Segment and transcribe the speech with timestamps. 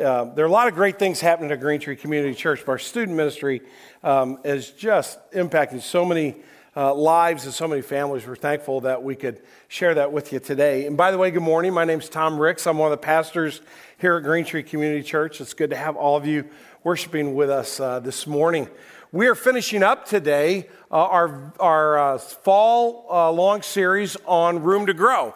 [0.00, 2.72] uh, there are a lot of great things happening at Green Tree Community Church, but
[2.72, 3.60] our student ministry
[4.02, 6.36] um, is just impacting so many
[6.74, 8.26] uh, lives and so many families.
[8.26, 10.86] We're thankful that we could share that with you today.
[10.86, 11.74] And by the way, good morning.
[11.74, 12.66] My name is Tom Ricks.
[12.66, 13.60] I'm one of the pastors
[13.98, 15.42] here at Green Tree Community Church.
[15.42, 16.48] It's good to have all of you
[16.82, 18.68] worshiping with us uh, this morning.
[19.12, 24.94] We are finishing up today uh, our, our uh, fall long series on Room to
[24.94, 25.34] Grow.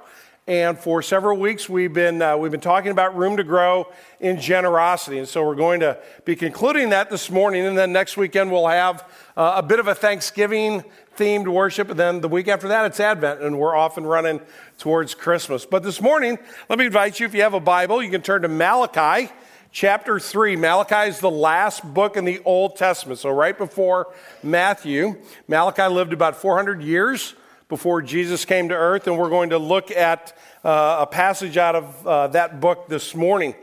[0.49, 3.89] And for several weeks, we've been, uh, we've been talking about room to grow
[4.21, 5.19] in generosity.
[5.19, 7.67] And so we're going to be concluding that this morning.
[7.67, 10.85] And then next weekend, we'll have uh, a bit of a Thanksgiving
[11.17, 11.91] themed worship.
[11.91, 14.41] And then the week after that, it's Advent, and we're off and running
[14.79, 15.67] towards Christmas.
[15.67, 16.39] But this morning,
[16.69, 19.33] let me invite you, if you have a Bible, you can turn to Malachi
[19.73, 20.55] chapter 3.
[20.55, 23.19] Malachi is the last book in the Old Testament.
[23.19, 25.17] So right before Matthew,
[25.49, 27.35] Malachi lived about 400 years
[27.69, 31.75] before Jesus came to earth, and we're going to look at uh, a passage out
[31.75, 33.55] of uh, that book this morning.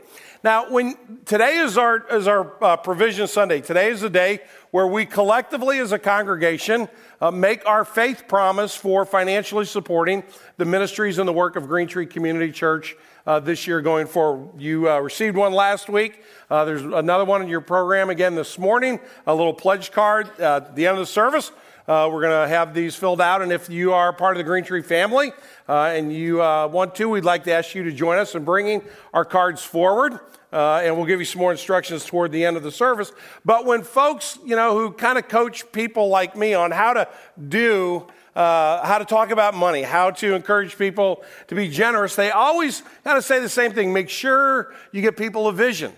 [0.42, 0.94] Now, when
[1.24, 3.62] today is our is our uh, provision Sunday.
[3.62, 4.40] Today is the day
[4.72, 6.86] where we collectively, as a congregation,
[7.22, 10.22] uh, make our faith promise for financially supporting
[10.58, 12.94] the ministries and the work of Green Tree Community Church
[13.26, 14.60] uh, this year going forward.
[14.60, 16.22] You uh, received one last week.
[16.50, 19.00] there's another one in your program again this morning.
[19.26, 21.52] A little pledge card at the end of the service.
[21.86, 24.44] Uh, we're going to have these filled out, and if you are part of the
[24.44, 25.32] Green Tree family
[25.68, 28.42] uh, and you uh, want to, we'd like to ask you to join us in
[28.42, 28.80] bringing
[29.12, 30.18] our cards forward.
[30.50, 33.12] Uh, and we'll give you some more instructions toward the end of the service.
[33.44, 37.08] But when folks, you know, who kind of coach people like me on how to
[37.48, 42.30] do uh, how to talk about money, how to encourage people to be generous, they
[42.30, 43.92] always kind of say the same thing.
[43.92, 45.92] Make sure you get people a vision.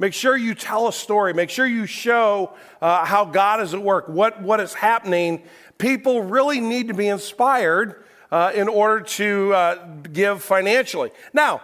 [0.00, 1.34] Make sure you tell a story.
[1.34, 5.42] Make sure you show uh, how God is at work, what, what is happening.
[5.76, 11.10] People really need to be inspired uh, in order to uh, give financially.
[11.34, 11.60] Now,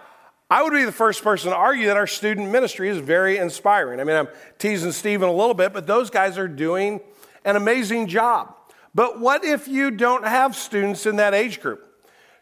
[0.51, 3.99] I would be the first person to argue that our student ministry is very inspiring.
[3.99, 4.27] I mean, I'm
[4.59, 7.01] teasing Stephen a little bit, but those guys are doing
[7.43, 8.53] an amazing job.
[8.93, 11.85] But what if you don't have students in that age group?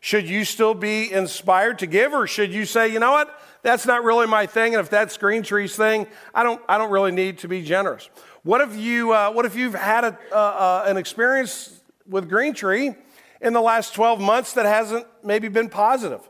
[0.01, 3.39] Should you still be inspired to give, or should you say, you know what?
[3.65, 4.75] That's not really my thing.
[4.75, 6.05] And if that's Green Tree's thing,
[6.35, 8.11] I don't, I don't really need to be generous.
[8.43, 12.53] What if, you, uh, what if you've had a, uh, uh, an experience with Green
[12.53, 12.93] Tree
[13.41, 16.21] in the last 12 months that hasn't maybe been positive?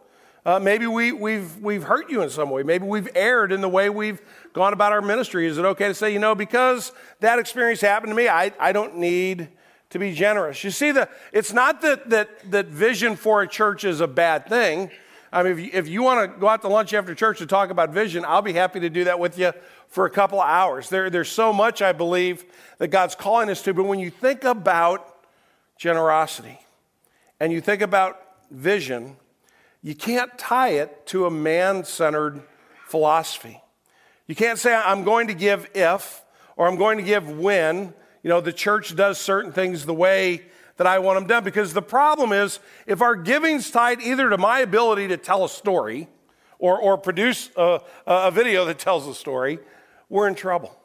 [0.45, 2.63] Uh, maybe we, we've, we've hurt you in some way.
[2.63, 4.21] Maybe we've erred in the way we've
[4.53, 5.45] gone about our ministry.
[5.45, 8.71] Is it okay to say, you know, because that experience happened to me, I, I
[8.71, 9.49] don't need
[9.89, 10.63] to be generous?
[10.63, 14.47] You see, the, it's not that, that, that vision for a church is a bad
[14.47, 14.89] thing.
[15.31, 17.45] I mean, if you, if you want to go out to lunch after church to
[17.45, 19.51] talk about vision, I'll be happy to do that with you
[19.87, 20.89] for a couple of hours.
[20.89, 22.45] There, there's so much I believe
[22.77, 25.15] that God's calling us to, but when you think about
[25.77, 26.59] generosity
[27.39, 28.19] and you think about
[28.51, 29.17] vision,
[29.81, 32.41] you can't tie it to a man centered
[32.87, 33.61] philosophy.
[34.27, 36.23] You can't say, I'm going to give if
[36.57, 37.93] or I'm going to give when.
[38.23, 40.41] You know, the church does certain things the way
[40.77, 41.43] that I want them done.
[41.43, 45.49] Because the problem is, if our giving's tied either to my ability to tell a
[45.49, 46.07] story
[46.59, 49.59] or, or produce a, a video that tells a story,
[50.09, 50.75] we're in trouble.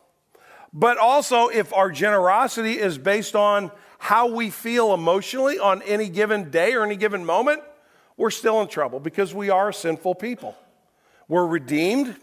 [0.72, 6.50] But also, if our generosity is based on how we feel emotionally on any given
[6.50, 7.62] day or any given moment,
[8.16, 10.56] we're still in trouble because we are sinful people.
[11.28, 12.16] We're redeemed.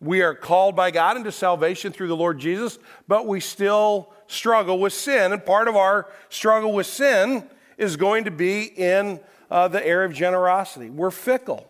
[0.00, 2.78] We are called by God into salvation through the Lord Jesus,
[3.08, 5.32] but we still struggle with sin.
[5.32, 7.48] And part of our struggle with sin
[7.78, 9.20] is going to be in
[9.50, 10.90] uh, the area of generosity.
[10.90, 11.66] We're fickle,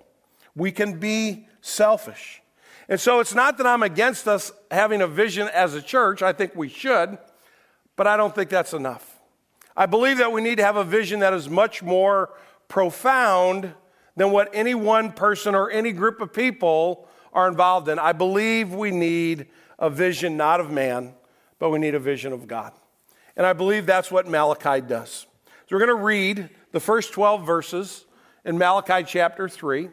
[0.55, 2.43] we can be selfish.
[2.89, 6.23] And so it's not that I'm against us having a vision as a church.
[6.23, 7.19] I think we should,
[7.97, 9.19] but I don't think that's enough.
[9.77, 12.31] I believe that we need to have a vision that is much more
[12.69, 13.75] profound
[14.17, 17.99] than what any one person or any group of people are involved in.
[17.99, 19.47] I believe we need
[19.79, 21.13] a vision not of man,
[21.59, 22.73] but we need a vision of God.
[23.37, 25.27] And I believe that's what Malachi does.
[25.69, 28.07] So we're going to read the first 12 verses
[28.45, 29.93] in Malachi chapter 3, and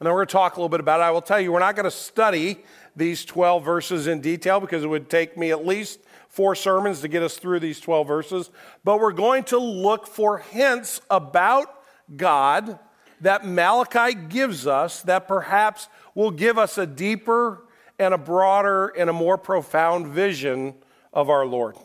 [0.00, 1.04] then we're going to talk a little bit about it.
[1.04, 2.58] I will tell you, we're not going to study
[2.96, 7.08] these 12 verses in detail because it would take me at least four sermons to
[7.08, 8.50] get us through these 12 verses,
[8.84, 11.68] but we're going to look for hints about
[12.16, 12.78] God
[13.20, 17.66] that Malachi gives us that perhaps will give us a deeper
[17.98, 20.74] and a broader and a more profound vision
[21.12, 21.76] of our Lord.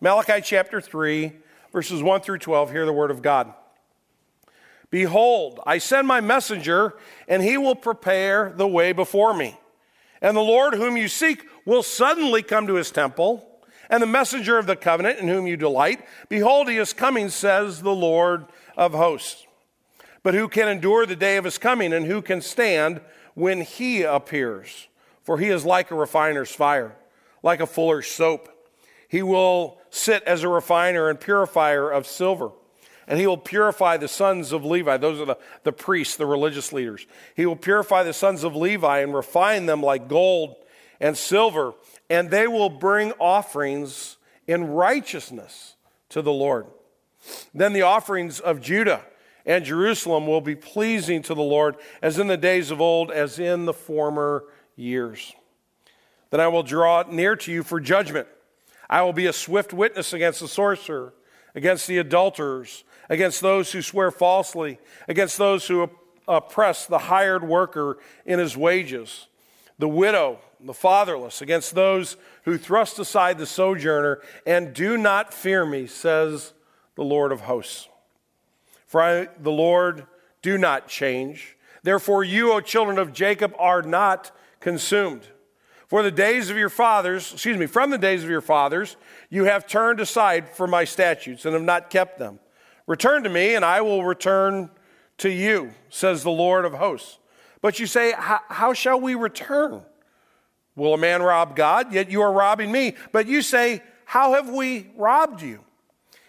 [0.00, 1.32] Malachi chapter 3,
[1.72, 3.52] verses 1 through 12, hear the word of God.
[4.90, 6.94] Behold, I send my messenger,
[7.26, 9.58] and he will prepare the way before me.
[10.22, 13.48] And the Lord whom you seek will suddenly come to his temple,
[13.90, 17.82] and the messenger of the covenant in whom you delight, behold, he is coming, says
[17.82, 18.46] the Lord
[18.76, 19.46] of hosts.
[20.22, 23.00] But who can endure the day of his coming, and who can stand
[23.34, 24.88] when he appears?
[25.24, 26.94] for he is like a refiner's fire,
[27.42, 28.48] like a fuller's soap.
[29.14, 32.50] He will sit as a refiner and purifier of silver.
[33.06, 34.96] And he will purify the sons of Levi.
[34.96, 37.06] Those are the, the priests, the religious leaders.
[37.36, 40.56] He will purify the sons of Levi and refine them like gold
[40.98, 41.74] and silver,
[42.10, 44.16] and they will bring offerings
[44.48, 45.76] in righteousness
[46.08, 46.66] to the Lord.
[47.54, 49.04] Then the offerings of Judah
[49.46, 53.38] and Jerusalem will be pleasing to the Lord, as in the days of old, as
[53.38, 54.42] in the former
[54.74, 55.32] years.
[56.30, 58.26] Then I will draw near to you for judgment.
[58.94, 61.14] I will be a swift witness against the sorcerer,
[61.56, 65.90] against the adulterers, against those who swear falsely, against those who
[66.28, 69.26] oppress the hired worker in his wages,
[69.80, 75.66] the widow, the fatherless, against those who thrust aside the sojourner and do not fear
[75.66, 76.52] me, says
[76.94, 77.88] the Lord of hosts.
[78.86, 80.06] For I, the Lord,
[80.40, 81.56] do not change.
[81.82, 84.30] Therefore, you, O children of Jacob, are not
[84.60, 85.26] consumed.
[85.94, 88.96] For the days of your fathers, excuse me, from the days of your fathers,
[89.30, 92.40] you have turned aside from my statutes and have not kept them.
[92.88, 94.70] Return to me, and I will return
[95.18, 97.20] to you, says the Lord of hosts.
[97.62, 99.82] But you say, How shall we return?
[100.74, 101.92] Will a man rob God?
[101.92, 102.96] Yet you are robbing me.
[103.12, 105.60] But you say, How have we robbed you?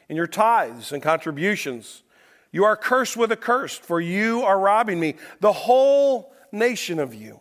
[0.09, 2.03] In your tithes and contributions
[2.51, 7.15] you are cursed with a curse, for you are robbing me, the whole nation of
[7.15, 7.39] you.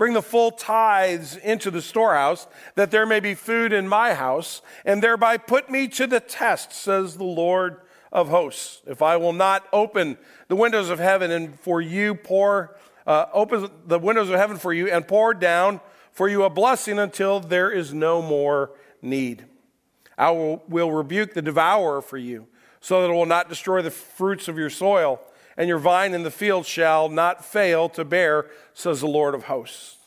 [0.00, 4.62] Bring the full tithes into the storehouse, that there may be food in my house,
[4.86, 8.80] and thereby put me to the test, says the Lord of hosts.
[8.86, 10.16] If I will not open
[10.48, 12.74] the windows of heaven and for you pour,
[13.06, 15.80] uh, open the windows of heaven for you and pour down
[16.12, 18.70] for you a blessing until there is no more
[19.02, 19.44] need.
[20.16, 22.46] I will, will rebuke the devourer for you
[22.80, 25.20] so that it will not destroy the fruits of your soil,
[25.60, 29.44] and your vine in the field shall not fail to bear, says the Lord of
[29.44, 29.98] hosts.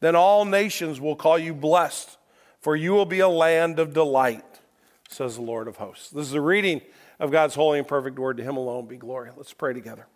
[0.00, 2.18] Then all nations will call you blessed,
[2.58, 4.44] for you will be a land of delight,
[5.08, 6.10] says the Lord of hosts.
[6.10, 6.80] This is a reading
[7.20, 8.38] of God's holy and perfect word.
[8.38, 9.30] To him alone be glory.
[9.36, 10.08] Let's pray together.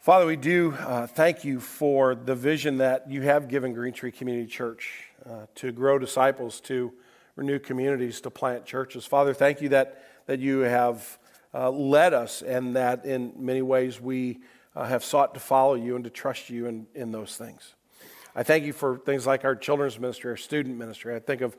[0.00, 4.12] Father, we do uh, thank you for the vision that you have given Green Tree
[4.12, 6.92] Community Church uh, to grow disciples, to
[7.36, 9.06] renew communities to plant churches.
[9.06, 11.16] Father, thank you that, that you have
[11.52, 14.40] uh, led us and that in many ways we
[14.76, 17.74] uh, have sought to follow you and to trust you in, in those things.
[18.34, 21.14] I thank you for things like our children's ministry, our student ministry.
[21.14, 21.56] I think of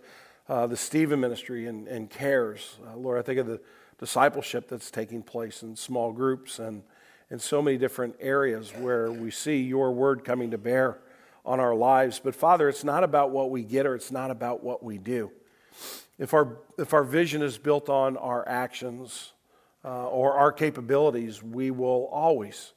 [0.47, 2.77] uh, the Stephen ministry and, and cares.
[2.87, 3.59] Uh, Lord, I think of the
[3.99, 6.83] discipleship that's taking place in small groups and
[7.29, 10.99] in so many different areas where we see your word coming to bear
[11.45, 12.19] on our lives.
[12.23, 15.31] But Father, it's not about what we get or it's not about what we do.
[16.17, 19.33] If our, if our vision is built on our actions
[19.83, 22.73] uh, or our capabilities, we will always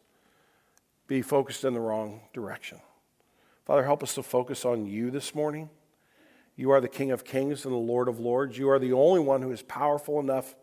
[1.06, 2.80] be focused in the wrong direction.
[3.66, 5.70] Father, help us to focus on you this morning.
[6.56, 8.56] You are the King of Kings and the Lord of Lords.
[8.56, 10.54] You are the only one who is powerful enough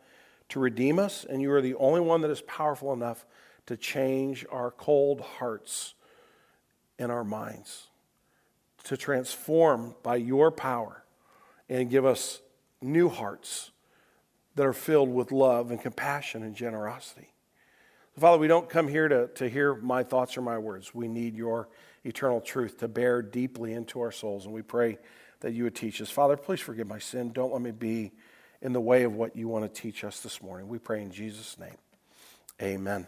[0.50, 3.26] to redeem us, and you are the only one that is powerful enough
[3.66, 5.96] to change our cold hearts
[6.98, 7.88] and our minds,
[8.84, 11.04] to transform by your power
[11.70, 12.42] and give us
[12.82, 13.71] new hearts
[14.56, 17.34] that are filled with love and compassion and generosity.
[18.20, 20.94] Father, we don't come here to, to hear my thoughts or my words.
[20.94, 21.70] We need your
[22.04, 24.98] eternal truth to bear deeply into our souls, and we pray
[25.40, 26.10] that you would teach us.
[26.10, 27.32] Father, please forgive my sin.
[27.32, 28.12] Don't let me be
[28.62, 30.68] in the way of what you want to teach us this morning.
[30.68, 31.78] We pray in Jesus' name.
[32.62, 33.08] Amen.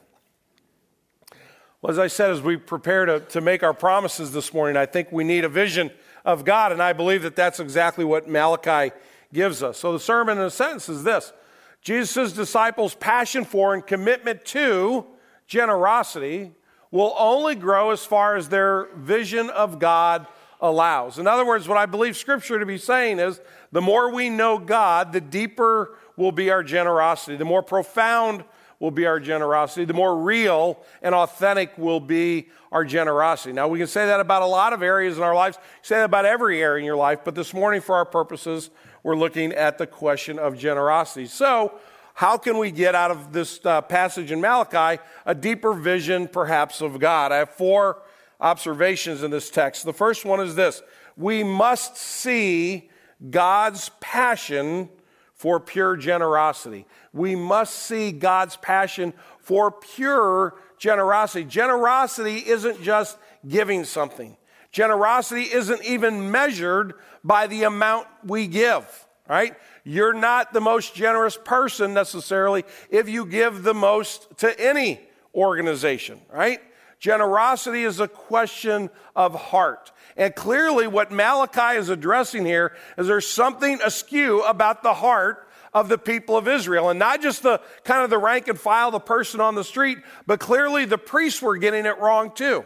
[1.82, 4.86] Well, as I said, as we prepare to, to make our promises this morning, I
[4.86, 5.92] think we need a vision
[6.24, 8.96] of God, and I believe that that's exactly what Malachi
[9.34, 9.78] gives us.
[9.78, 11.34] So the sermon, in a sentence, is this
[11.82, 15.06] Jesus' disciples' passion for and commitment to
[15.48, 16.52] generosity
[16.92, 20.28] will only grow as far as their vision of God
[20.62, 21.20] allows.
[21.20, 24.58] In other words, what I believe Scripture to be saying is the more we know
[24.58, 28.46] God, the deeper will be our generosity, the more profound
[28.80, 33.54] will be our generosity, the more real and authentic will be our generosity.
[33.54, 36.06] Now, we can say that about a lot of areas in our lives, say that
[36.06, 38.70] about every area in your life, but this morning, for our purposes,
[39.04, 41.28] we're looking at the question of generosity.
[41.28, 41.80] So,
[42.16, 46.80] how can we get out of this uh, passage in Malachi a deeper vision, perhaps,
[46.80, 47.32] of God?
[47.32, 48.02] I have four
[48.40, 49.84] observations in this text.
[49.84, 50.82] The first one is this
[51.18, 52.90] we must see
[53.30, 54.90] God's passion
[55.34, 56.86] for pure generosity.
[57.12, 61.46] We must see God's passion for pure generosity.
[61.46, 63.18] Generosity isn't just
[63.48, 64.38] giving something.
[64.72, 68.86] Generosity isn't even measured by the amount we give,
[69.28, 69.56] right?
[69.84, 75.00] You're not the most generous person necessarily if you give the most to any
[75.34, 76.60] organization, right?
[77.00, 79.92] Generosity is a question of heart.
[80.16, 85.90] And clearly, what Malachi is addressing here is there's something askew about the heart of
[85.90, 86.90] the people of Israel.
[86.90, 89.98] And not just the kind of the rank and file, the person on the street,
[90.28, 92.64] but clearly the priests were getting it wrong too.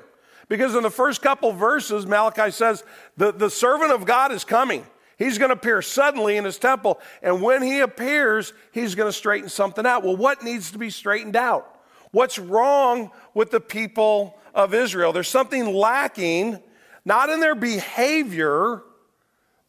[0.49, 2.83] Because in the first couple verses, Malachi says,
[3.17, 4.85] the, the servant of God is coming.
[5.17, 6.99] He's going to appear suddenly in his temple.
[7.21, 10.03] And when he appears, he's going to straighten something out.
[10.03, 11.81] Well, what needs to be straightened out?
[12.11, 15.11] What's wrong with the people of Israel?
[15.11, 16.61] There's something lacking,
[17.03, 18.83] not in their behavior,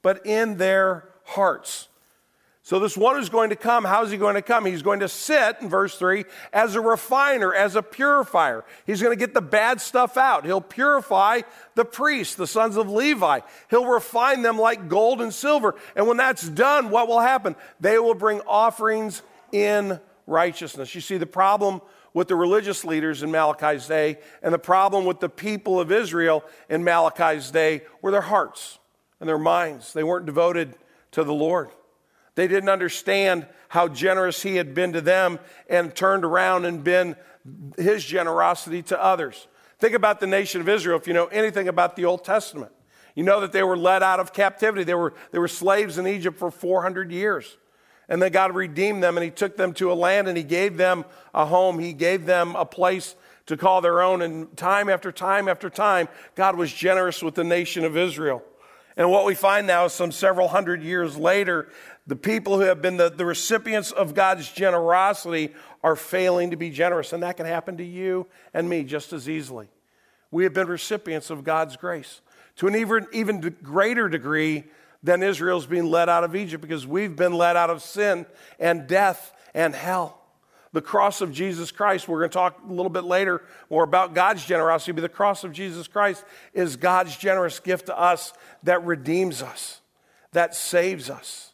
[0.02, 1.87] but in their hearts.
[2.68, 4.66] So, this one who's going to come, how's he going to come?
[4.66, 8.62] He's going to sit, in verse 3, as a refiner, as a purifier.
[8.84, 10.44] He's going to get the bad stuff out.
[10.44, 11.40] He'll purify
[11.76, 13.40] the priests, the sons of Levi.
[13.70, 15.76] He'll refine them like gold and silver.
[15.96, 17.56] And when that's done, what will happen?
[17.80, 20.94] They will bring offerings in righteousness.
[20.94, 21.80] You see, the problem
[22.12, 26.44] with the religious leaders in Malachi's day and the problem with the people of Israel
[26.68, 28.78] in Malachi's day were their hearts
[29.20, 29.94] and their minds.
[29.94, 30.74] They weren't devoted
[31.12, 31.70] to the Lord.
[32.38, 37.16] They didn't understand how generous he had been to them and turned around and been
[37.76, 39.48] his generosity to others.
[39.80, 42.70] Think about the nation of Israel if you know anything about the Old Testament.
[43.16, 44.84] You know that they were led out of captivity.
[44.84, 47.56] They were, they were slaves in Egypt for 400 years.
[48.08, 50.76] And then God redeemed them and He took them to a land and He gave
[50.76, 51.80] them a home.
[51.80, 53.16] He gave them a place
[53.46, 54.22] to call their own.
[54.22, 58.44] And time after time after time, God was generous with the nation of Israel.
[58.98, 61.68] And what we find now is some several hundred years later,
[62.08, 66.68] the people who have been the, the recipients of God's generosity are failing to be
[66.68, 67.12] generous.
[67.12, 69.68] And that can happen to you and me just as easily.
[70.32, 72.20] We have been recipients of God's grace
[72.56, 74.64] to an even, even greater degree
[75.00, 78.26] than Israel's being led out of Egypt because we've been led out of sin
[78.58, 80.17] and death and hell.
[80.72, 84.14] The cross of Jesus Christ, we're going to talk a little bit later more about
[84.14, 88.32] God's generosity, but the cross of Jesus Christ is God's generous gift to us
[88.62, 89.80] that redeems us,
[90.32, 91.48] that saves us.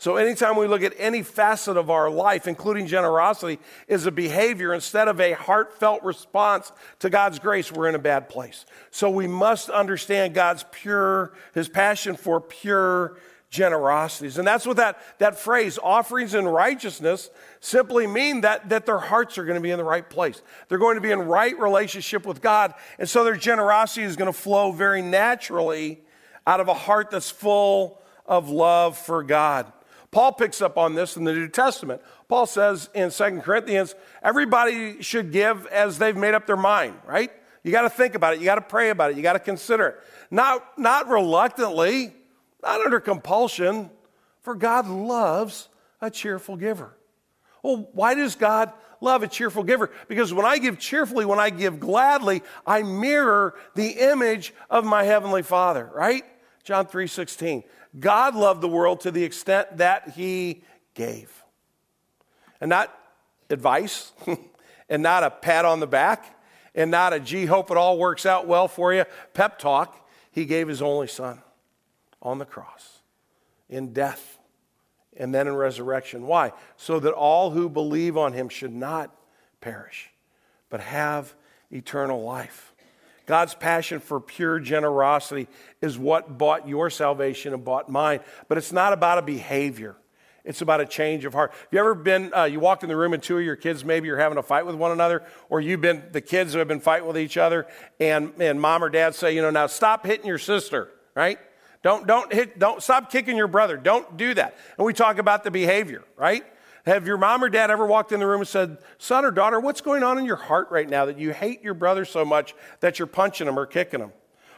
[0.00, 4.72] So, anytime we look at any facet of our life, including generosity, is a behavior
[4.72, 8.64] instead of a heartfelt response to God's grace, we're in a bad place.
[8.90, 13.18] So, we must understand God's pure, his passion for pure
[13.50, 14.38] generosities.
[14.38, 17.28] And that's what that, that phrase, offerings in righteousness,
[17.60, 20.42] simply mean that, that their hearts are going to be in the right place.
[20.68, 22.74] They're going to be in right relationship with God.
[22.98, 26.00] And so their generosity is going to flow very naturally
[26.46, 29.70] out of a heart that's full of love for God.
[30.10, 32.02] Paul picks up on this in the New Testament.
[32.28, 37.30] Paul says in 2 Corinthians, everybody should give as they've made up their mind, right?
[37.62, 38.40] You got to think about it.
[38.40, 39.16] You got to pray about it.
[39.16, 40.00] You got to consider it.
[40.30, 42.14] Not, not reluctantly,
[42.62, 43.90] not under compulsion,
[44.40, 45.68] for God loves
[46.00, 46.96] a cheerful giver.
[47.62, 49.90] Well, why does God love a cheerful giver?
[50.08, 55.04] Because when I give cheerfully, when I give gladly, I mirror the image of my
[55.04, 56.24] heavenly Father, right?
[56.64, 57.64] John 3 16.
[57.98, 60.62] God loved the world to the extent that he
[60.94, 61.42] gave.
[62.60, 62.94] And not
[63.48, 64.12] advice,
[64.88, 66.38] and not a pat on the back,
[66.74, 69.96] and not a gee, hope it all works out well for you pep talk.
[70.30, 71.42] He gave his only son
[72.22, 73.00] on the cross
[73.68, 74.38] in death
[75.20, 76.26] and then in resurrection.
[76.26, 76.52] Why?
[76.78, 79.14] So that all who believe on him should not
[79.60, 80.10] perish,
[80.70, 81.34] but have
[81.70, 82.74] eternal life.
[83.26, 85.46] God's passion for pure generosity
[85.82, 88.20] is what bought your salvation and bought mine.
[88.48, 89.94] But it's not about a behavior.
[90.42, 91.52] It's about a change of heart.
[91.52, 93.84] Have you ever been, uh, you walked in the room and two of your kids
[93.84, 96.66] maybe you're having a fight with one another, or you've been, the kids who have
[96.66, 97.66] been fighting with each other,
[98.00, 101.38] and, and mom or dad say, you know, now stop hitting your sister, right?
[101.82, 103.76] Don't, don't hit, don't stop kicking your brother.
[103.76, 104.56] Don't do that.
[104.76, 106.44] And we talk about the behavior, right?
[106.86, 109.60] Have your mom or dad ever walked in the room and said, Son or daughter,
[109.60, 112.54] what's going on in your heart right now that you hate your brother so much
[112.80, 114.12] that you're punching him or kicking him?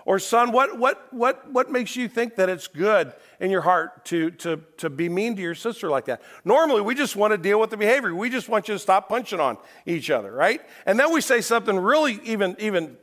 [0.05, 4.05] Or, son, what, what, what, what makes you think that it's good in your heart
[4.07, 6.23] to, to, to be mean to your sister like that?
[6.45, 8.13] Normally, we just want to deal with the behavior.
[8.13, 10.61] We just want you to stop punching on each other, right?
[10.87, 12.97] And then we say something really even, even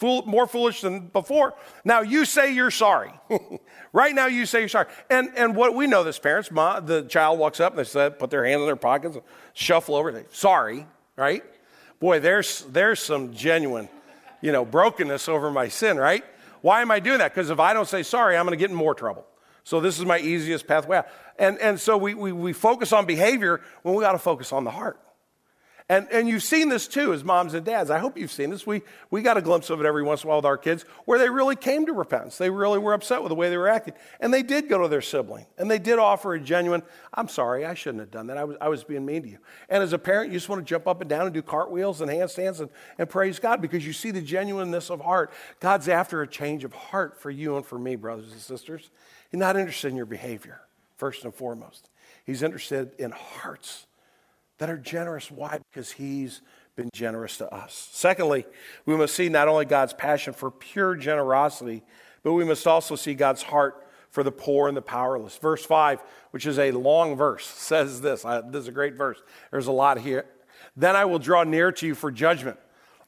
[0.00, 1.54] fool, more foolish than before.
[1.84, 3.12] Now you say you're sorry.
[3.92, 4.86] right now you say you're sorry.
[5.10, 8.10] And, and what we know this parents, ma, the child walks up and they say,
[8.10, 9.18] put their hands in their pockets,
[9.52, 11.44] shuffle over, sorry, right?
[12.00, 13.90] Boy, there's, there's some genuine,
[14.40, 16.24] you know, brokenness over my sin, right?
[16.62, 17.34] Why am I doing that?
[17.34, 19.26] Because if I don't say sorry, I'm going to get in more trouble.
[19.64, 21.08] So this is my easiest pathway out.
[21.38, 24.64] And, and so we, we, we focus on behavior when we got to focus on
[24.64, 24.98] the heart.
[25.90, 27.90] And, and you've seen this too as moms and dads.
[27.90, 28.64] I hope you've seen this.
[28.64, 30.84] We, we got a glimpse of it every once in a while with our kids
[31.04, 32.38] where they really came to repentance.
[32.38, 33.94] They really were upset with the way they were acting.
[34.20, 37.66] And they did go to their sibling and they did offer a genuine, I'm sorry,
[37.66, 38.36] I shouldn't have done that.
[38.36, 39.38] I was, I was being mean to you.
[39.68, 42.00] And as a parent, you just want to jump up and down and do cartwheels
[42.00, 45.32] and handstands and, and praise God because you see the genuineness of heart.
[45.58, 48.90] God's after a change of heart for you and for me, brothers and sisters.
[49.32, 50.60] He's not interested in your behavior,
[50.98, 51.90] first and foremost.
[52.24, 53.86] He's interested in hearts
[54.60, 55.30] that are generous.
[55.30, 55.58] Why?
[55.72, 56.42] Because He's
[56.76, 57.88] been generous to us.
[57.92, 58.44] Secondly,
[58.86, 61.82] we must see not only God's passion for pure generosity,
[62.22, 65.38] but we must also see God's heart for the poor and the powerless.
[65.38, 68.22] Verse 5, which is a long verse, says this.
[68.22, 69.20] This is a great verse.
[69.50, 70.26] There's a lot here.
[70.76, 72.58] Then I will draw near to you for judgment.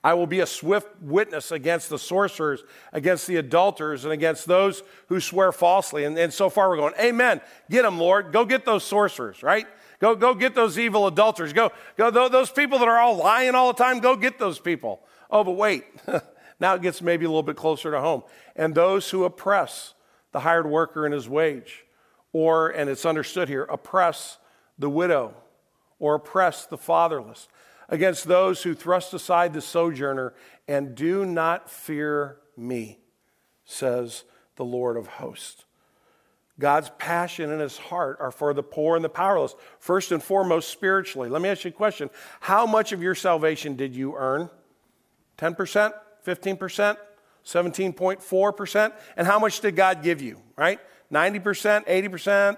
[0.02, 4.82] I will be a swift witness against the sorcerers, against the adulterers, and against those
[5.08, 6.04] who swear falsely.
[6.04, 7.42] And, and so far we're going, Amen.
[7.70, 8.32] Get them, Lord.
[8.32, 9.66] Go get those sorcerers, right?
[10.02, 11.52] Go, go get those evil adulterers.
[11.52, 15.00] Go, go, those people that are all lying all the time, go get those people.
[15.30, 15.84] Oh, but wait.
[16.60, 18.24] now it gets maybe a little bit closer to home.
[18.56, 19.94] And those who oppress
[20.32, 21.84] the hired worker in his wage,
[22.32, 24.38] or, and it's understood here, oppress
[24.76, 25.34] the widow,
[26.00, 27.46] or oppress the fatherless,
[27.88, 30.34] against those who thrust aside the sojourner
[30.66, 32.98] and do not fear me,
[33.64, 34.24] says
[34.56, 35.64] the Lord of hosts.
[36.62, 40.70] God's passion and his heart are for the poor and the powerless, first and foremost
[40.70, 41.28] spiritually.
[41.28, 42.08] Let me ask you a question.
[42.38, 44.48] How much of your salvation did you earn?
[45.38, 45.92] 10%?
[46.24, 46.96] 15%?
[47.44, 48.92] 17.4%?
[49.16, 50.78] And how much did God give you, right?
[51.12, 52.56] 90%, 80%,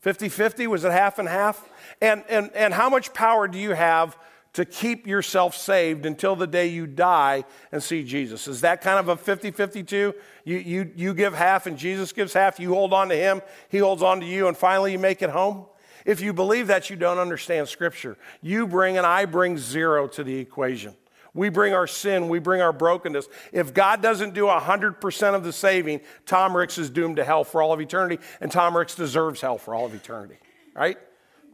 [0.00, 0.66] 50 50?
[0.66, 1.64] Was it half and half?
[2.02, 4.18] And, and, and how much power do you have
[4.54, 8.48] to keep yourself saved until the day you die and see Jesus.
[8.48, 10.14] Is that kind of a 50 52?
[10.44, 13.78] You, you, you give half and Jesus gives half, you hold on to him, he
[13.78, 15.66] holds on to you, and finally you make it home?
[16.04, 18.16] If you believe that, you don't understand Scripture.
[18.40, 20.94] You bring and I bring zero to the equation.
[21.34, 23.28] We bring our sin, we bring our brokenness.
[23.52, 27.62] If God doesn't do 100% of the saving, Tom Ricks is doomed to hell for
[27.62, 30.38] all of eternity, and Tom Ricks deserves hell for all of eternity,
[30.74, 30.96] right?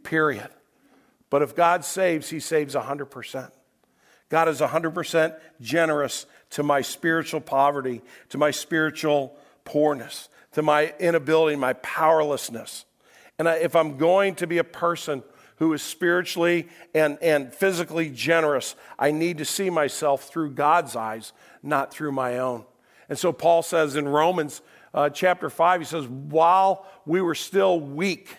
[0.04, 0.48] Period.
[1.34, 3.50] But if God saves, He saves 100%.
[4.28, 11.56] God is 100% generous to my spiritual poverty, to my spiritual poorness, to my inability,
[11.56, 12.84] my powerlessness.
[13.36, 15.24] And if I'm going to be a person
[15.56, 21.32] who is spiritually and, and physically generous, I need to see myself through God's eyes,
[21.64, 22.64] not through my own.
[23.08, 24.62] And so Paul says in Romans
[24.94, 28.36] uh, chapter 5, he says, While we were still weak,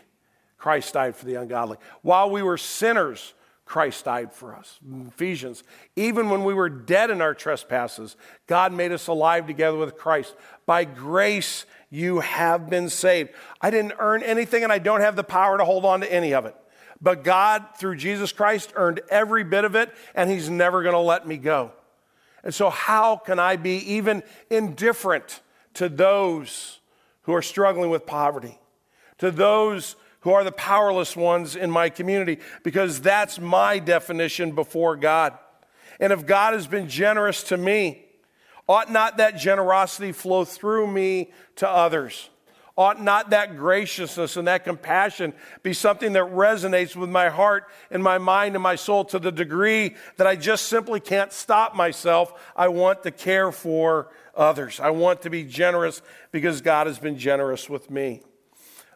[0.65, 1.77] Christ died for the ungodly.
[2.01, 4.79] While we were sinners, Christ died for us.
[5.09, 5.61] Ephesians.
[5.95, 8.15] Even when we were dead in our trespasses,
[8.47, 10.33] God made us alive together with Christ.
[10.65, 13.29] By grace, you have been saved.
[13.61, 16.33] I didn't earn anything and I don't have the power to hold on to any
[16.33, 16.55] of it.
[16.99, 20.99] But God, through Jesus Christ, earned every bit of it and He's never going to
[20.99, 21.73] let me go.
[22.43, 25.41] And so, how can I be even indifferent
[25.75, 26.79] to those
[27.21, 28.57] who are struggling with poverty,
[29.19, 29.95] to those
[30.25, 35.37] who are the powerless ones in my community, because that's my definition before God.
[35.99, 38.03] And if God has been generous to me,
[38.67, 42.31] ought not that generosity flow through me to others?
[42.75, 48.03] Ought not that graciousness and that compassion be something that resonates with my heart and
[48.03, 52.33] my mind and my soul to the degree that I just simply can't stop myself?
[52.55, 54.79] I want to care for others.
[54.79, 58.23] I want to be generous because God has been generous with me.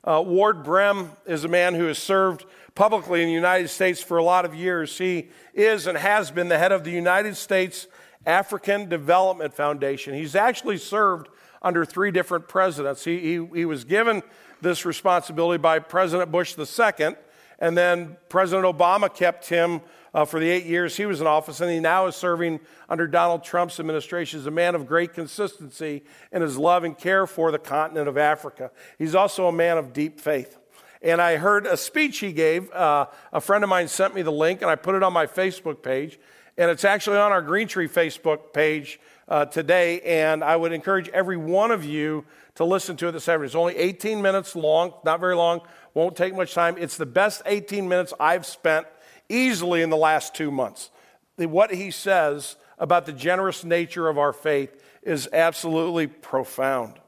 [0.04, 4.18] Uh, Ward Brehm is a man who has served publicly in the United States for
[4.18, 4.98] a lot of years.
[4.98, 7.88] He is and has been the head of the United States
[8.26, 10.14] African Development Foundation.
[10.14, 11.28] He's actually served
[11.62, 13.04] under three different presidents.
[13.04, 14.24] He, he, he was given
[14.62, 17.16] this responsibility by President Bush II,
[17.60, 19.82] and then President Obama kept him
[20.13, 23.08] uh, for the eight years he was in office, and he now is serving under
[23.08, 27.52] Donald Trump's administration as a man of great consistency in his love and care for
[27.52, 28.72] the continent of Africa.
[28.98, 30.58] He's also a man of deep faith.
[31.02, 32.72] And I heard a speech he gave.
[32.72, 35.28] Uh, a friend of mine sent me the link, and I put it on my
[35.28, 36.19] Facebook page.
[36.58, 40.02] And it's actually on our Green Tree Facebook page uh, today.
[40.02, 43.45] And I would encourage every one of you to listen to it this afternoon.
[43.45, 45.62] It's only 18 minutes long, not very long,
[45.93, 46.76] won't take much time.
[46.78, 48.86] It's the best 18 minutes I've spent
[49.30, 50.89] easily in the last two months.
[51.38, 57.00] What he says about the generous nature of our faith is absolutely profound.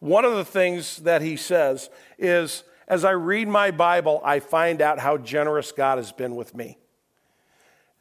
[0.00, 4.82] One of the things that he says is as I read my Bible, I find
[4.82, 6.78] out how generous God has been with me.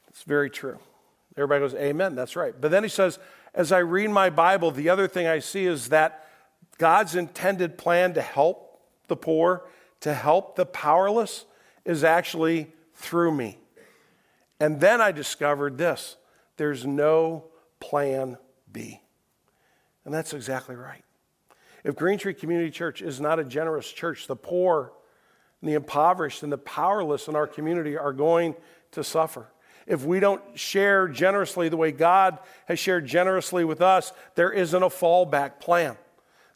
[0.09, 0.79] It's very true.
[1.37, 2.53] Everybody goes, Amen, that's right.
[2.59, 3.19] But then he says,
[3.55, 6.27] as I read my Bible, the other thing I see is that
[6.77, 9.65] God's intended plan to help the poor,
[10.01, 11.45] to help the powerless,
[11.85, 13.57] is actually through me.
[14.63, 16.15] And then I discovered this
[16.55, 17.43] there's no
[17.81, 18.37] plan
[18.71, 19.01] B.
[20.05, 21.03] And that's exactly right.
[21.83, 24.93] If Green Tree Community Church is not a generous church, the poor
[25.59, 28.55] and the impoverished and the powerless in our community are going
[28.91, 29.47] to suffer.
[29.85, 34.81] If we don't share generously the way God has shared generously with us, there isn't
[34.81, 35.97] a fallback plan.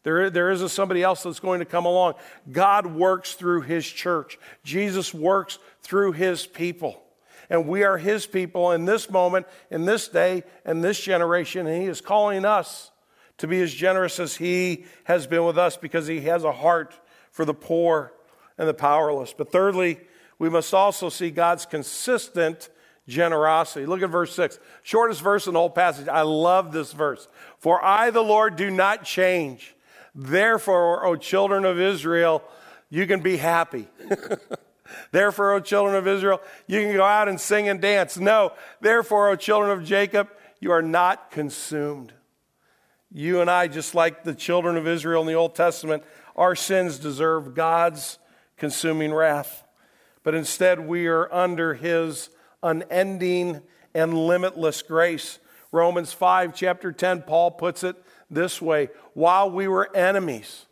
[0.02, 2.14] There, there isn't somebody else that's going to come along.
[2.50, 7.02] God works through His church, Jesus works through His people.
[7.50, 11.66] And we are His people in this moment, in this day, and this generation.
[11.66, 12.90] And He is calling us
[13.38, 16.94] to be as generous as He has been with us because He has a heart
[17.30, 18.12] for the poor
[18.58, 19.32] and the powerless.
[19.32, 20.00] But thirdly,
[20.38, 22.68] we must also see God's consistent
[23.08, 23.86] generosity.
[23.86, 24.58] Look at verse 6.
[24.82, 26.08] Shortest verse in the whole passage.
[26.08, 27.26] I love this verse.
[27.58, 29.74] For I, the Lord, do not change.
[30.14, 32.42] Therefore, O children of Israel,
[32.90, 33.88] you can be happy.
[35.10, 38.18] Therefore, O children of Israel, you can go out and sing and dance.
[38.18, 40.28] No, therefore, O children of Jacob,
[40.60, 42.12] you are not consumed.
[43.10, 46.02] You and I, just like the children of Israel in the Old Testament,
[46.36, 48.18] our sins deserve God's
[48.56, 49.64] consuming wrath.
[50.22, 52.28] But instead, we are under His
[52.62, 53.62] unending
[53.94, 55.38] and limitless grace.
[55.72, 57.96] Romans 5, chapter 10, Paul puts it
[58.30, 60.66] this way While we were enemies,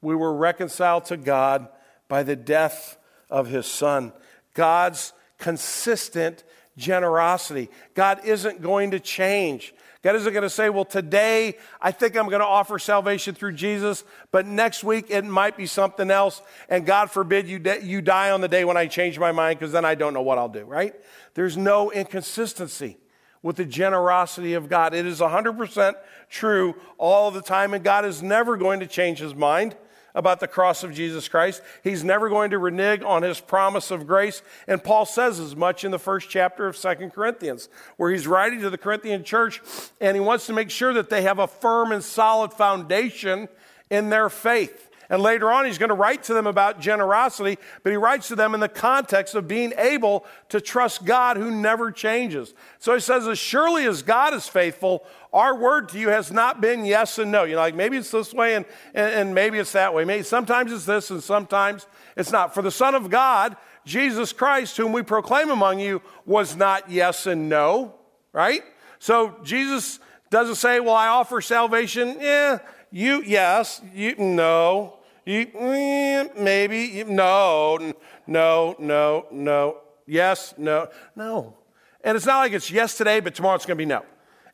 [0.00, 1.68] we were reconciled to God
[2.08, 2.98] by the death
[3.30, 4.12] of his son.
[4.54, 6.44] God's consistent
[6.76, 7.70] generosity.
[7.94, 9.74] God isn't going to change.
[10.02, 13.54] God isn't going to say, well, today I think I'm going to offer salvation through
[13.54, 16.42] Jesus, but next week it might be something else.
[16.68, 19.72] And God forbid you, you die on the day when I change my mind because
[19.72, 20.94] then I don't know what I'll do, right?
[21.34, 22.98] There's no inconsistency
[23.42, 24.94] with the generosity of God.
[24.94, 25.94] It is 100%
[26.28, 29.76] true all the time, and God is never going to change his mind
[30.16, 31.62] about the cross of Jesus Christ.
[31.84, 34.42] He's never going to renege on his promise of grace.
[34.66, 38.60] And Paul says as much in the first chapter of Second Corinthians, where he's writing
[38.62, 39.60] to the Corinthian church
[40.00, 43.48] and he wants to make sure that they have a firm and solid foundation
[43.90, 44.90] in their faith.
[45.08, 48.34] And later on, he's going to write to them about generosity, but he writes to
[48.34, 52.54] them in the context of being able to trust God who never changes.
[52.80, 56.60] So he says, As surely as God is faithful, our word to you has not
[56.62, 57.44] been yes and no.
[57.44, 60.04] You know, like maybe it's this way and, and, and maybe it's that way.
[60.04, 62.54] Maybe sometimes it's this and sometimes it's not.
[62.54, 67.26] For the Son of God, Jesus Christ, whom we proclaim among you, was not yes
[67.26, 67.94] and no,
[68.32, 68.62] right?
[68.98, 72.16] So Jesus doesn't say, Well, I offer salvation.
[72.18, 72.58] Yeah,
[72.90, 74.94] you, yes, you, no.
[75.26, 77.94] You, eh, maybe, no,
[78.28, 81.56] no, no, no, yes, no, no.
[82.02, 84.04] And it's not like it's yes today, but tomorrow it's going to be no.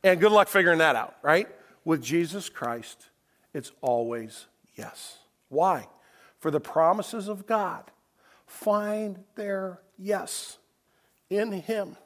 [0.05, 1.49] And good luck figuring that out, right?
[1.85, 3.09] With Jesus Christ,
[3.55, 5.19] it's always yes.
[5.49, 5.87] Why?
[6.39, 7.91] For the promises of God
[8.47, 10.59] find their yes
[11.31, 11.97] in Him.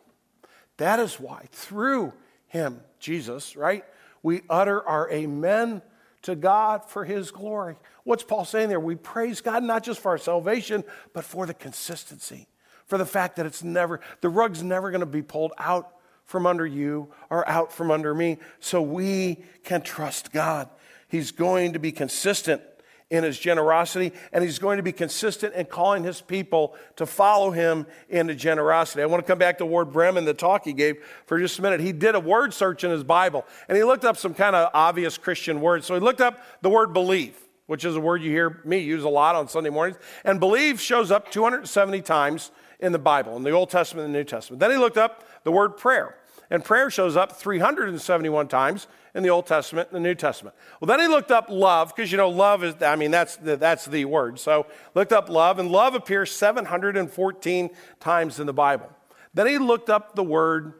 [0.76, 2.12] That is why, through
[2.48, 3.84] Him, Jesus, right,
[4.22, 5.82] we utter our amen
[6.22, 7.76] to God for His glory.
[8.04, 8.80] What's Paul saying there?
[8.80, 12.46] We praise God not just for our salvation, but for the consistency,
[12.84, 15.95] for the fact that it's never, the rug's never going to be pulled out
[16.26, 18.38] from under you or out from under me.
[18.60, 20.68] So we can trust God.
[21.08, 22.60] He's going to be consistent
[23.08, 27.52] in his generosity, and he's going to be consistent in calling his people to follow
[27.52, 29.00] him into generosity.
[29.00, 31.62] I want to come back to Ward Bremen, the talk he gave for just a
[31.62, 31.78] minute.
[31.78, 34.70] He did a word search in his Bible, and he looked up some kind of
[34.74, 35.86] obvious Christian words.
[35.86, 37.36] So he looked up the word believe,
[37.66, 40.80] which is a word you hear me use a lot on Sunday mornings, and believe
[40.80, 44.60] shows up 270 times in the Bible, in the Old Testament and the New Testament.
[44.60, 46.16] Then he looked up the word prayer.
[46.48, 50.54] And prayer shows up 371 times in the Old Testament and the New Testament.
[50.80, 53.56] Well, then he looked up love, because you know, love is, I mean, that's the,
[53.56, 54.38] that's the word.
[54.38, 58.88] So looked up love, and love appears 714 times in the Bible.
[59.34, 60.74] Then he looked up the word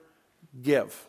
[0.63, 1.09] give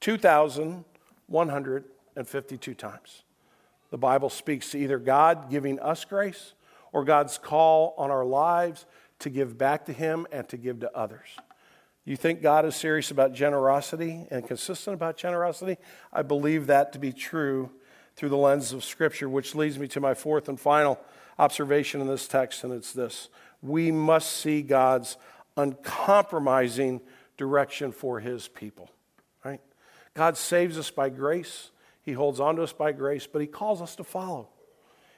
[0.00, 3.24] 2,152 times.
[3.90, 6.54] The Bible speaks to either God giving us grace
[6.92, 8.86] or God's call on our lives
[9.22, 11.28] to give back to Him and to give to others.
[12.04, 15.76] You think God is serious about generosity and consistent about generosity?
[16.12, 17.70] I believe that to be true
[18.16, 20.98] through the lens of Scripture, which leads me to my fourth and final
[21.38, 23.28] observation in this text, and it's this
[23.62, 25.16] we must see God's
[25.56, 27.00] uncompromising
[27.36, 28.90] direction for His people,
[29.44, 29.60] right?
[30.14, 31.70] God saves us by grace,
[32.02, 34.48] He holds on to us by grace, but He calls us to follow,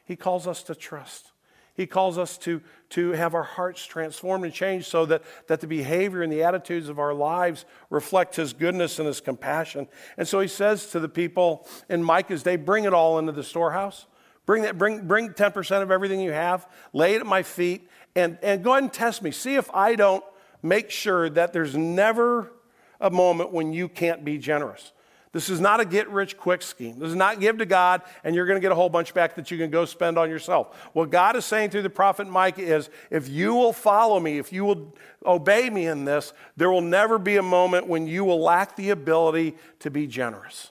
[0.05, 1.31] He calls us to trust.
[1.75, 5.67] He calls us to, to have our hearts transformed and changed so that, that the
[5.67, 9.89] behavior and the attitudes of our lives reflect His goodness and His compassion.
[10.17, 13.43] And so He says to the people in Micah's day, bring it all into the
[13.43, 14.07] storehouse.
[14.47, 18.39] Bring, that, bring, bring 10% of everything you have, lay it at my feet, and,
[18.43, 19.31] and go ahead and test me.
[19.31, 20.25] See if I don't
[20.63, 22.53] make sure that there's never
[23.01, 24.93] a moment when you can't be generous.
[25.35, 27.01] This is not a get rich quick scheme.
[27.01, 29.35] This is not give to God and you're going to get a whole bunch back
[29.35, 30.89] that you can go spend on yourself.
[30.93, 34.53] What God is saying through the prophet Micah is if you will follow me, if
[34.53, 34.95] you will
[35.27, 38.91] obey me in this, there will never be a moment when you will lack the
[38.91, 40.71] ability to be generous.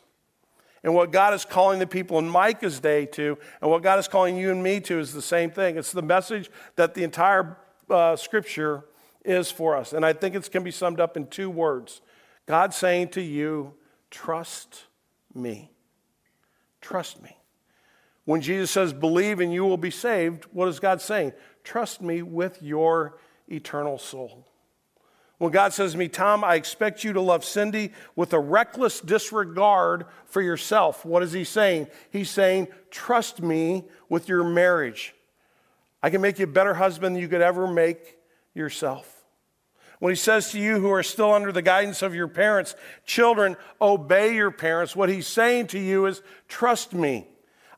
[0.81, 4.07] And what God is calling the people in Micah's day to, and what God is
[4.07, 5.77] calling you and me to, is the same thing.
[5.77, 7.57] It's the message that the entire
[7.89, 8.85] uh, scripture
[9.25, 9.91] is for us.
[9.91, 11.99] And I think it can be summed up in two words
[12.45, 13.73] God saying to you,
[14.13, 14.83] Trust
[15.33, 15.71] me.
[16.81, 17.35] Trust me.
[18.25, 21.33] When Jesus says, believe and you will be saved, what is God saying?
[21.63, 23.17] Trust me with your
[23.49, 24.47] eternal soul.
[25.39, 29.01] When God says to me, Tom, I expect you to love Cindy with a reckless
[29.01, 31.87] disregard for yourself, what is he saying?
[32.11, 35.15] He's saying, trust me with your marriage.
[36.03, 38.15] I can make you a better husband than you could ever make
[38.53, 39.12] yourself.
[39.99, 42.75] When he says to you who are still under the guidance of your parents,
[43.05, 47.27] children, obey your parents, what he's saying to you is, trust me.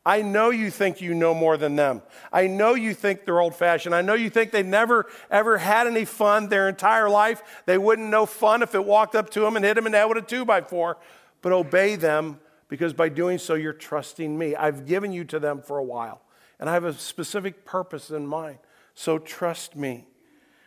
[0.06, 2.04] I know you think you know more than them.
[2.32, 3.96] I know you think they're old fashioned.
[3.96, 7.42] I know you think they never ever had any fun their entire life.
[7.66, 9.98] They wouldn't know fun if it walked up to them and hit them in the
[9.98, 10.98] head with a two by four.
[11.42, 14.56] But obey them because by doing so, you're trusting me.
[14.56, 16.22] I've given you to them for a while,
[16.60, 18.60] and I have a specific purpose in mind.
[18.94, 20.06] So trust me.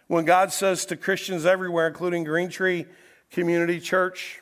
[0.08, 2.86] When God says to Christians everywhere, including Green Tree
[3.30, 4.40] Community Church,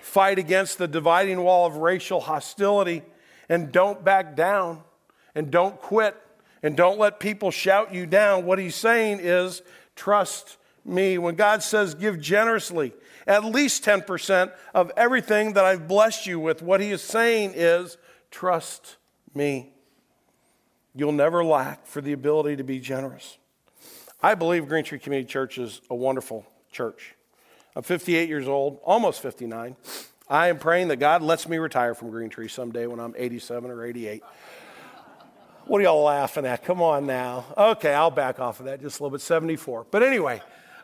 [0.00, 3.02] fight against the dividing wall of racial hostility
[3.48, 4.82] and don't back down
[5.34, 6.16] and don't quit
[6.62, 9.62] and don't let people shout you down, what he's saying is
[9.96, 11.16] trust me.
[11.16, 12.92] When God says give generously,
[13.26, 17.96] at least 10% of everything that I've blessed you with, what he is saying is
[18.30, 18.96] trust
[19.34, 19.72] me.
[20.94, 23.38] You'll never lack for the ability to be generous.
[24.22, 27.14] I believe Green Tree Community Church is a wonderful church.
[27.74, 29.76] I'm 58 years old, almost 59.
[30.28, 33.70] I am praying that God lets me retire from Green Tree someday when I'm 87
[33.70, 34.22] or 88.
[35.64, 36.64] What are y'all laughing at?
[36.64, 37.46] Come on now.
[37.56, 39.22] Okay, I'll back off of that just a little bit.
[39.22, 39.86] 74.
[39.90, 40.42] But anyway,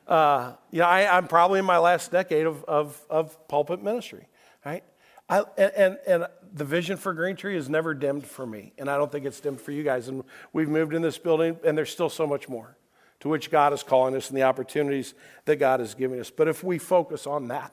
[0.08, 4.28] uh, you know, I, am probably in my last decade of, of, of pulpit ministry,
[4.64, 4.84] right?
[5.28, 8.96] I, and, and the vision for Green Tree is never dimmed for me, and I
[8.96, 10.08] don't think it's dimmed for you guys.
[10.08, 12.75] And we've moved in this building, and there's still so much more
[13.20, 16.30] to which God is calling us and the opportunities that God is giving us.
[16.30, 17.72] But if we focus on that,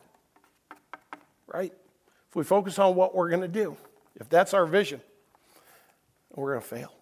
[1.48, 1.74] right?
[2.30, 3.78] If we focus on what we're going to do,
[4.16, 5.02] if that's our vision,
[6.34, 6.94] we're going to fail.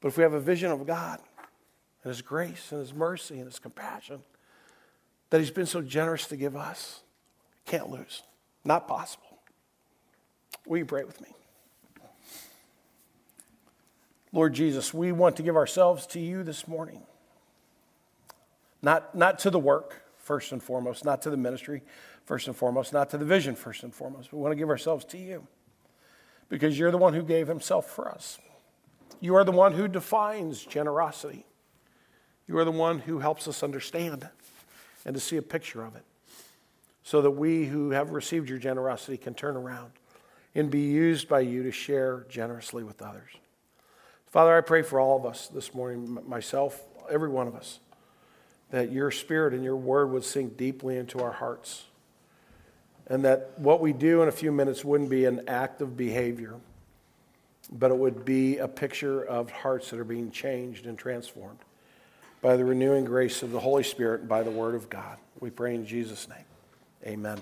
[0.00, 1.20] But if we have a vision of God
[2.02, 4.20] and His grace and His mercy and His compassion
[5.30, 7.02] that He's been so generous to give us,
[7.64, 8.22] can't lose.
[8.64, 9.38] Not possible.
[10.66, 11.28] Will you pray with me?
[14.32, 17.02] Lord Jesus, we want to give ourselves to you this morning.
[18.82, 21.82] Not, not to the work, first and foremost, not to the ministry,
[22.24, 24.32] first and foremost, not to the vision, first and foremost.
[24.32, 25.46] We want to give ourselves to you
[26.48, 28.38] because you're the one who gave himself for us.
[29.20, 31.46] You are the one who defines generosity.
[32.48, 34.28] You are the one who helps us understand
[35.04, 36.04] and to see a picture of it
[37.02, 39.92] so that we who have received your generosity can turn around
[40.54, 43.30] and be used by you to share generously with others.
[44.26, 47.80] Father, I pray for all of us this morning, myself, every one of us
[48.72, 51.84] that your spirit and your word would sink deeply into our hearts.
[53.06, 56.54] And that what we do in a few minutes wouldn't be an act of behavior,
[57.70, 61.58] but it would be a picture of hearts that are being changed and transformed
[62.40, 65.18] by the renewing grace of the Holy Spirit and by the word of God.
[65.38, 66.44] We pray in Jesus' name.
[67.06, 67.40] Amen.